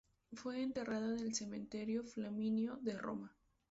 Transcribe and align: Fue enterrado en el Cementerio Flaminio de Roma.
Fue 0.33 0.63
enterrado 0.63 1.13
en 1.13 1.19
el 1.19 1.35
Cementerio 1.35 2.03
Flaminio 2.03 2.77
de 2.81 2.97
Roma. 2.97 3.37